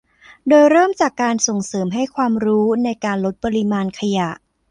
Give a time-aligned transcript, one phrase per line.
[0.49, 4.29] โดยเริ่มจากการส่งเสริมให้ความรู้ในการลดปริมาณขยะ